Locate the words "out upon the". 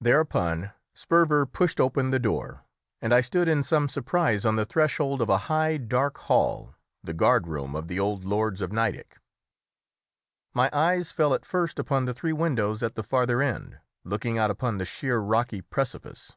14.38-14.84